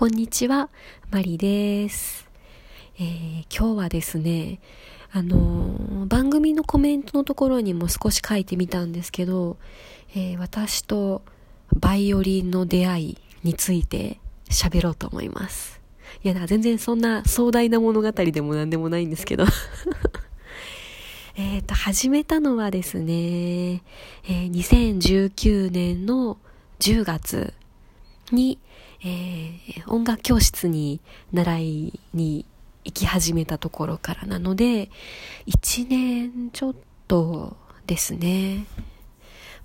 [0.00, 0.70] こんにちは、
[1.10, 2.26] マリです。
[2.98, 4.58] えー、今日はですね、
[5.12, 9.58] あのー、番組のコメントのところにも少し書いてみたんですけど、
[10.14, 11.20] えー、私と
[11.78, 15.82] バイオリンの出会いについて喋ろうと思います。
[16.24, 19.44] いや、全然そんな壮大な物語でも何でもないんですけど。
[21.36, 26.38] えっと、始めたのはですね、えー、2019年の
[26.78, 27.52] 10月
[28.32, 28.58] に、
[29.02, 31.00] えー、音楽教室に
[31.32, 32.44] 習いに
[32.84, 34.90] 行き始めたところからなので、
[35.46, 36.74] 1年ちょっ
[37.08, 38.66] とですね。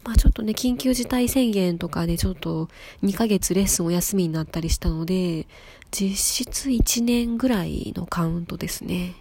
[0.03, 2.69] まあちょっとね、緊急事態宣言とかでちょっと
[3.03, 5.47] 2ヶ月レッスンお休みになったりしたので、
[5.91, 9.15] 実質1年ぐらいのカウントですね。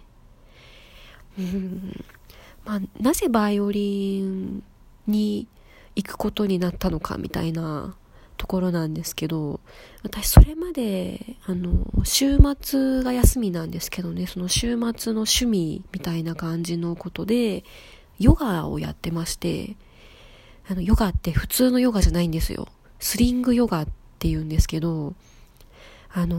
[1.37, 2.05] うん。
[2.65, 4.63] まあなぜバイオリン
[5.07, 5.47] に
[5.95, 7.95] 行くことになったのかみたいな
[8.37, 9.59] ところなんですけど、
[10.03, 17.63] 私それまで、あの、週末が休みなんですけどね、その週末の趣味みたいな感じのことで、
[18.19, 19.75] ヨガをやってまして、
[20.69, 22.67] あの、ヨガって普通のヨガじゃないんですよ。
[22.99, 23.85] スリングヨガっ
[24.19, 25.13] て言うんですけど、
[26.17, 26.37] あの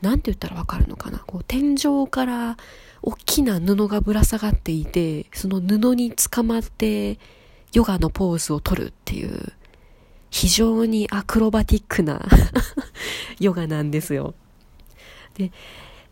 [0.00, 1.18] なんて言ったらわかるのかな。
[1.18, 2.56] こう、天井から
[3.02, 7.18] 大きな布がぶら下がっていて、その布につかまって、
[7.74, 9.52] ヨガのポーズを取るっていう、
[10.30, 12.24] 非常にアクロバティックな
[13.40, 14.34] ヨガなんですよ。
[15.34, 15.52] で、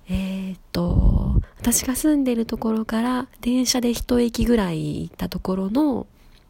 [0.08, 6.06] えー、っと、私が住んでるところから電車で一駅ぐらい行ったところの、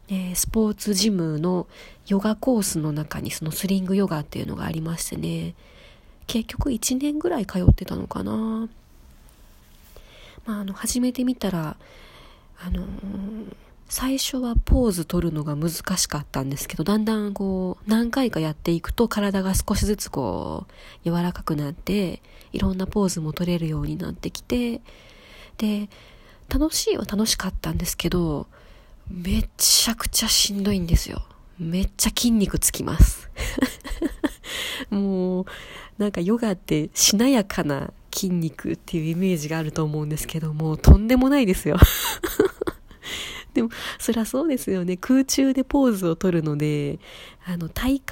[0.07, 1.67] えー、スポーツジムの
[2.07, 5.55] ヨガコースの中にそのスリングヨガっていうのがありましてね、
[6.25, 8.67] 結局1年ぐらい通ってたのかな。
[10.45, 11.75] まあ、あの、始めてみたら、
[12.59, 13.55] あのー
[13.89, 20.67] 最初はポーズ取るのが難しかったんですけど、だんだんこう、何回かやっていくと体が少しずつこ
[21.03, 22.21] う、柔らかくなって、
[22.53, 24.81] いろんなポーズも取れるようになってきて、
[25.57, 25.89] で、
[26.49, 28.45] 楽しいは楽しかったんですけど、
[29.09, 31.23] めちゃくちゃしんどいんですよ。
[31.57, 33.31] めっちゃ筋肉つきます。
[34.91, 35.45] もう、
[35.97, 41.77] なんかヨガってしなやかな筋肉っていうイメージがあると思うんですけどもう、とんでもないですよ。
[43.53, 44.97] でも、そりゃそうですよね。
[44.97, 46.99] 空中でポーズを取るので、
[47.45, 48.05] あの、体幹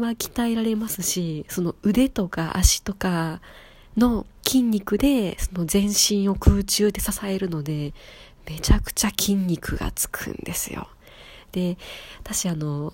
[0.00, 3.40] は鍛えられますし、その腕とか足とか
[3.96, 7.94] の筋肉で、その全身を空中で支えるので、
[8.48, 10.88] めちゃくちゃ筋肉がつくんですよ。
[11.52, 11.78] で、
[12.20, 12.92] 私あの、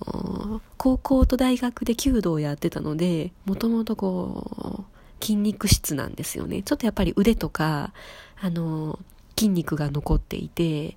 [0.76, 6.62] 高校と大学で弓道をやってたので、もともとこう、筋肉質なんですよね。
[6.62, 7.92] ちょっとやっぱり腕とか、
[8.40, 8.98] あの、
[9.36, 10.96] 筋肉が残っていて、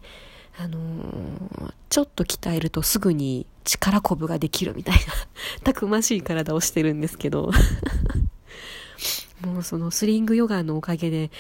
[0.61, 5.01] あのー、ちょっと鍛えるとすぐに力こぶができるみたいな
[5.63, 7.51] たくましい体をしてるんですけど
[9.41, 11.31] もうそのスリングヨガのおかげで、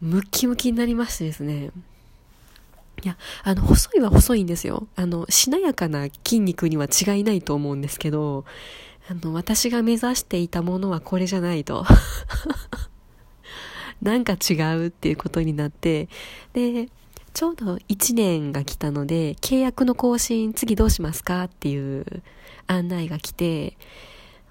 [0.00, 1.70] ムッキムキになりましてですね。
[3.04, 4.86] いや、あの、細いは細いんですよ。
[4.96, 8.44] あの、しなやかな筋肉には違いないと思うんですけど、
[9.10, 11.84] あの、私が目指していたものはこれじゃないと。
[14.00, 16.08] なんか違うっていうことになって、
[16.54, 16.88] で、
[17.34, 22.22] ちょうど1年が来たので、契約の更新次どうしますかっていう
[22.66, 23.76] 案内が来て、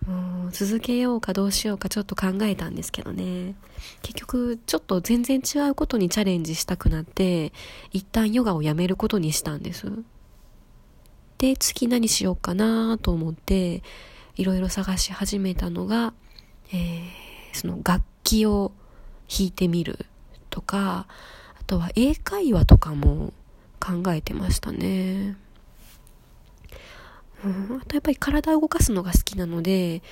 [0.06, 3.56] もう続けようかどうしようかちょっと考えたんですけどね。
[4.02, 7.54] 結局、ちょっと全然違うことにチャレンジしたくなって、
[7.92, 9.92] 一旦ヨガをやめることにしたんです。
[11.38, 13.84] で、次何しようかなと思って、
[14.36, 16.14] いろいろ探し始めたのが、
[16.74, 17.02] えー、
[17.54, 18.72] その楽器を
[19.30, 20.08] 弾いてみる
[20.50, 21.08] とか、
[21.72, 23.32] とは英会話とかも
[23.80, 25.38] 考えてましたね。
[27.46, 30.04] うん、あとやっぱり体を動かすのが好きなので、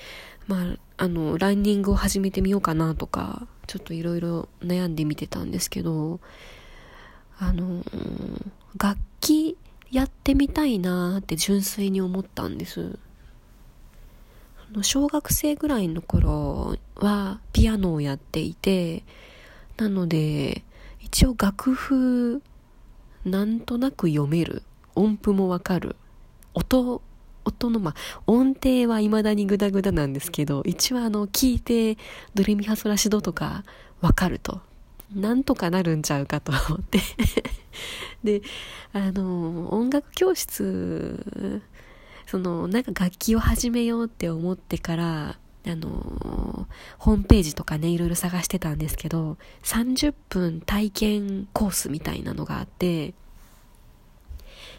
[0.48, 6.18] まあ、あの、ランニングを始めてみようかなとか、ちょっといろいろ悩んでみてたんですけど、
[7.38, 7.84] あの、
[8.78, 9.58] 楽器
[9.90, 12.98] やってみたいなって純粋に思ったんです。
[14.80, 19.02] 小学生ぐらいの頃はピアノをやっていて、
[19.76, 20.62] なので、
[21.12, 22.40] 一応楽譜
[23.24, 24.62] なんとなく読める
[24.94, 25.96] 音符もわかる
[26.54, 27.02] 音
[27.44, 31.98] 音のまあ音程は未だにグダグダなんですけど一応あの聞いて
[32.34, 33.64] ドレミファソラシドとか
[34.00, 34.60] わかると
[35.12, 37.00] なんとかなるんちゃうかと思って。
[38.22, 38.42] で
[38.92, 41.60] あの音楽教室
[42.26, 46.66] そのなんか楽器を始めようって思ってからあの
[46.98, 53.14] ホームページとかね、いろいろ探してたんですけど、30分体験コースみたいなのがあって、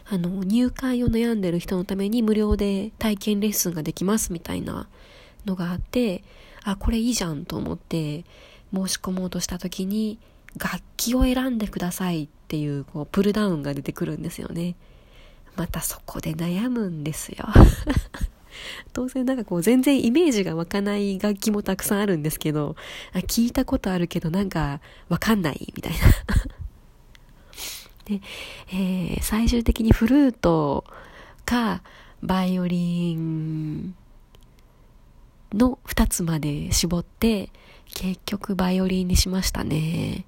[0.10, 4.88] あの、入会を悩んでる人のために無料で体験レッスンができますみたいな
[5.45, 6.24] のがあって、
[6.63, 8.25] あ、これいいじゃんと思って
[8.74, 10.19] 申し込もうとした時に、
[10.57, 14.75] 楽器を選んでくださいっていう、こう、プルダウンが出てくるんですよね。
[15.56, 17.48] またそこで悩むんですよ。
[18.93, 22.75] 当然なんかこう全然イメージが湧かない楽器もたくさんあるんですけど、
[23.13, 25.99] あ聞いたことあるけどなんかわかんないみたいな。
[28.05, 28.21] で、
[28.69, 30.83] えー、最終的にフルート
[31.45, 31.81] か
[32.21, 33.95] バイオリン
[35.53, 37.49] の2つまで絞って
[37.93, 40.25] 結局バイオリンにしましたね。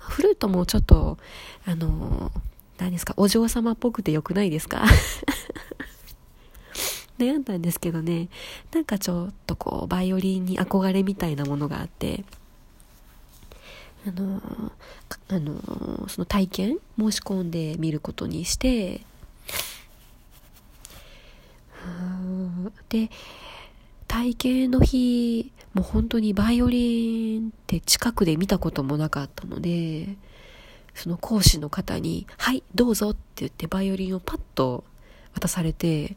[0.00, 1.18] フルートもちょっと、
[1.64, 2.30] あの、
[2.78, 4.84] 何ですか、お嬢様っぽくてよくないですか？
[7.18, 8.28] 悩んだんですけどね、
[8.72, 12.24] なんかちょっとこう、バイオリンに憧れみたいなものがあって、
[14.06, 14.40] あの、
[15.28, 19.00] あの、その体験申し込んでみることにして、
[22.88, 23.10] で、
[24.06, 30.16] 体験の日、もう本当にバイオリンって近くで見たこともなかったので、
[30.94, 34.84] その講師の方に、はい、どうぞって言ってバイオリンをパッと
[35.34, 36.16] 渡されて、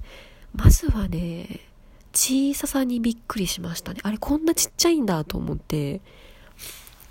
[0.54, 1.62] まずはね、
[2.14, 4.00] 小ささにびっくりしましたね。
[4.04, 6.02] あれこんなちっちゃいんだと思って、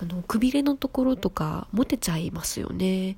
[0.00, 3.16] あの、くびれのところとか持てちゃいますよね。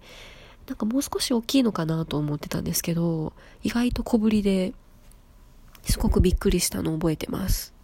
[0.66, 3.32] なんかもう少し大きいのかなと思ってたんですけど、
[3.62, 4.72] 意外と小ぶりで、
[5.84, 7.74] すごくびっくりしたのを覚えてます。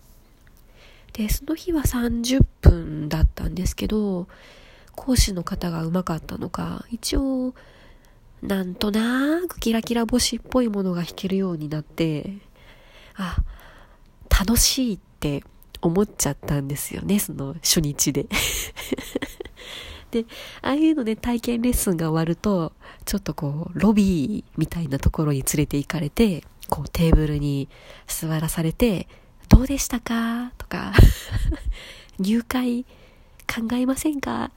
[1.13, 4.29] で、その日は30分だったんですけど、
[4.95, 7.55] 講師の方がうまかったのか、一応、
[8.43, 12.35] なんとなくキラキラ星っぽいものが弾けるようになって、
[13.17, 13.39] あ、
[14.29, 15.43] 楽しいって
[15.81, 18.27] 思っちゃったんですよね、その初日で。
[20.11, 20.27] で、
[20.63, 22.73] ああいうので体験レッスンが終わると、
[23.05, 27.69] ちょっとこう、ロビーみたいなところに連れて行かれて、こうテーブルに
[28.07, 29.09] 座らされて、
[29.49, 30.53] どうでしたか？
[30.59, 30.93] とか、
[32.19, 32.85] 入会
[33.47, 34.51] 考えませんか？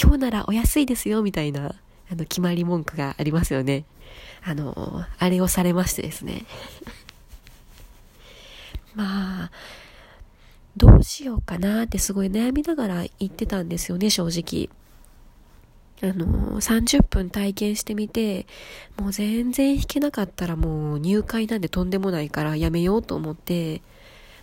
[0.00, 1.74] 今日ならお安いですよみたいな。
[2.10, 3.84] あの、決まり文句がありますよね。
[4.44, 6.44] あの、あれをされましてですね。
[8.94, 9.50] まあ、
[10.76, 14.68] どうしようかなってすごい悩みながら言ってたんですよね、正直。
[16.02, 18.46] あの、30分体験してみて、
[18.98, 23.80] もう全然弾けなかったらもう入会なんでとんでもないからやめようと思って、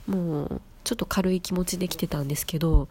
[0.07, 2.87] もうちょっと軽い気持ちで来てたんですけど、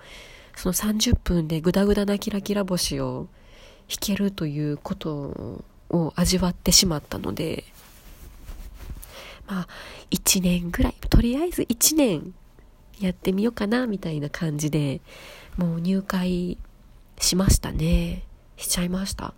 [0.55, 3.29] その30分でグダグダなキラキラ星を
[3.91, 7.65] 弾けるということを味わってしまったので、
[9.49, 9.69] まあ、
[10.13, 12.33] 1年ぐらい、とりあえず1年
[13.01, 15.01] やってみようかな、みたいな感じで、
[15.57, 16.57] もう入会
[17.19, 18.23] しましたね。
[18.57, 19.35] しちゃいました。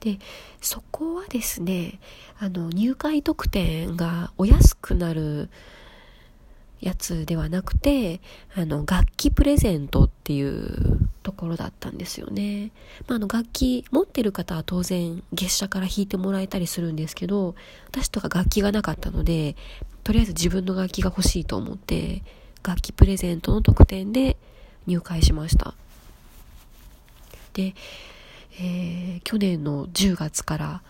[0.00, 0.18] で、
[0.62, 2.00] そこはですね、
[2.38, 5.50] あの、入会特典がお安くなる
[6.80, 8.20] やつではなくて、
[8.54, 12.70] あの、楽器プレゼントっていうところだったんですよね。
[13.08, 17.56] まあ、あの楽器持ってる方は当然月謝から弾いてもらえたりするんですけど、
[17.88, 19.56] 私とか楽器がなかったので、
[20.04, 22.22] とりあえず自分の楽器が欲しいと思って、
[22.62, 24.36] 楽器プレゼントの特典で
[24.86, 25.74] 入会しました。
[27.54, 27.74] で、
[28.60, 30.82] えー、去年の10月から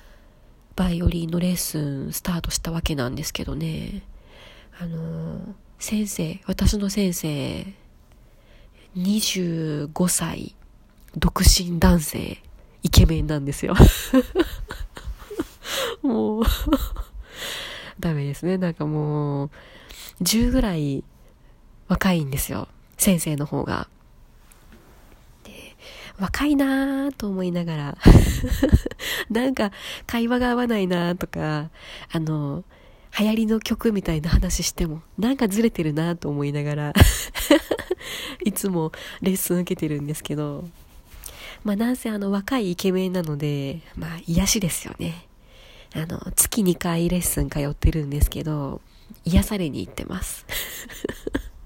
[0.74, 4.02] バイオリンのレッスンスタートしたわけなんですけどね、
[4.78, 5.40] あのー、
[5.78, 7.66] 先生、私の先生、
[8.96, 10.54] 25歳、
[11.16, 12.38] 独身男性、
[12.82, 13.74] イケメンなんですよ。
[16.02, 16.44] もう
[18.00, 18.56] ダメですね。
[18.56, 19.50] なんかもう、
[20.22, 21.04] 10ぐらい
[21.88, 22.68] 若いんですよ。
[22.96, 23.88] 先生の方が。
[26.18, 27.98] 若いなぁと思いながら
[29.28, 29.70] なんか
[30.06, 31.68] 会話が合わないなぁとか、
[32.10, 32.64] あの、
[33.18, 36.92] 流行りの曲みたいな話しても、なんかずれてるなと思いながら
[38.44, 38.92] いつも
[39.22, 40.68] レッスン受けてるんですけど、
[41.64, 45.26] まあなんせあの若いイケメンなので、まあ癒しですよね。
[45.94, 48.82] あの、月2回レッスン通ってるんですけど、
[49.24, 50.44] 癒されに行ってます。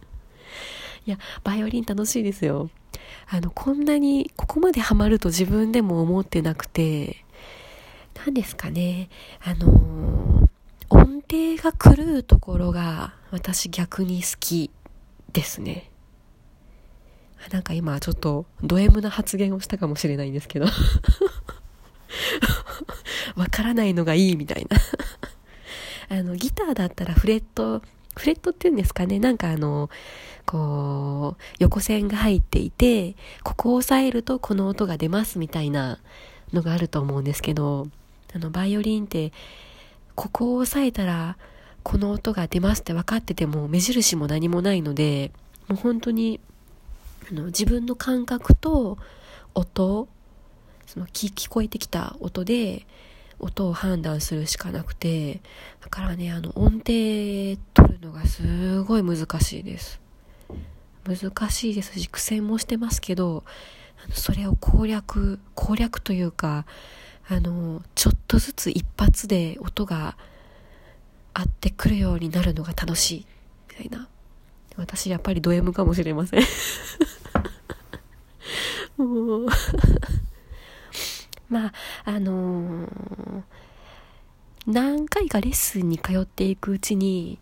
[1.07, 2.71] いや、バイオリン楽しいですよ。
[3.29, 7.25] あの、こんなに、ここまでハマると自分でも思ってなくて、
[8.15, 9.09] 何ですかね、
[9.43, 10.20] あの音
[11.31, 14.73] 程が狂うところが私逆に好き
[15.33, 15.89] ですね。
[17.53, 20.67] なんか今ちょっとド M な発言をしたかもしれないんですけど。
[23.37, 24.77] わからないのがいいみたいな。
[26.19, 27.81] あの、ギターだったらフレット、
[28.17, 29.21] フレットって言うんですかね。
[29.21, 29.89] なんかあの、
[30.45, 36.01] こう、横線が入っていて、ここを押さえるとこの音が出ますみたいな
[36.53, 37.87] のがあると思うんですけど、
[38.35, 39.33] あの、バイオリンって、
[40.15, 41.37] ここを押さえたら、
[41.83, 45.33] この音が出ますって分かってても目印も何もないので、
[45.69, 46.41] もう本当に、
[47.31, 48.99] あの、自分の感覚と
[49.55, 50.09] 音、
[50.87, 52.87] その聞聞こえてきた音で、
[53.41, 55.41] 音を判断するしかなくて、
[55.81, 60.01] だからね、あの、音程取るのがすごい難しいです。
[61.05, 63.45] 難しいですし、苦戦もしてますけど、
[64.13, 66.67] それを攻略、攻略というか、
[67.29, 70.17] あの、ちょっとずつ一発で音が
[71.35, 73.27] 合ってくるようになるのが楽しい、
[73.71, 74.09] みたいな。
[74.77, 76.41] 私やっぱりド M かもしれません
[78.97, 79.47] もう
[81.51, 81.73] まあ、
[82.05, 83.43] あのー、
[84.67, 87.39] 何回かレッスンに通っていくうちに、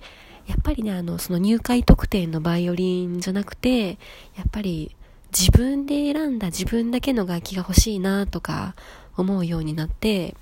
[0.46, 3.98] やっぱりね、あの、その入会特典のバイオリンじゃなくて、
[4.34, 4.96] やっぱり
[5.36, 8.74] 自分で選んだ自分だけの楽器が欲しいなとか
[9.18, 10.34] 思うようになって、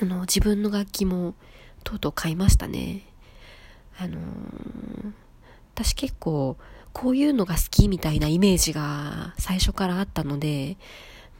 [0.00, 1.34] あの、自分の楽器も
[1.82, 3.02] とうとう買いましたね。
[3.98, 5.12] あのー、
[5.74, 6.56] 私結構
[6.92, 10.76] こういうのが好きみたいなイメージが最初からあったので、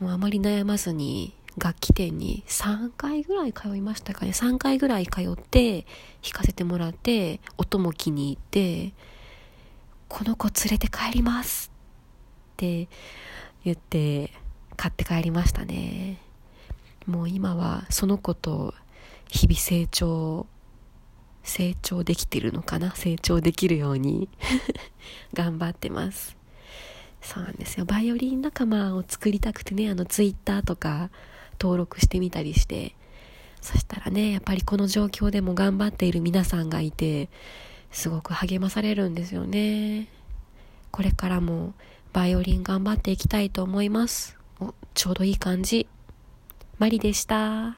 [0.00, 4.32] もうあまり悩まずに楽器店に3回ぐらい通いましたかね。
[4.32, 5.86] 3回ぐらい通って
[6.22, 8.92] 弾かせてもらって、音も気に入って、
[10.08, 11.70] この子連れて帰ります
[12.54, 12.88] って
[13.64, 14.32] 言って
[14.76, 16.23] 買って帰りましたね。
[17.06, 18.74] もう今はその子と
[19.28, 20.46] 日々成長、
[21.42, 22.94] 成長できてるのかな？
[22.94, 24.28] 成長できるように
[25.34, 26.36] 頑張ってます。
[27.20, 27.86] そうなんですよ。
[27.86, 31.10] バイオリン仲間を作りたくてね、あのツイッターとか
[31.60, 32.94] 登録してみたりして、
[33.60, 37.30] そしたらね、やっぱりこの状況でも頑張っている皆さんがいて、
[37.90, 40.08] すごく励まされるんですよね。
[40.90, 41.74] これからも
[42.12, 44.36] バイオリン頑張っていきたいと思います。
[44.60, 45.86] お、ちょうどいい感じ。
[46.78, 47.72] マリでした。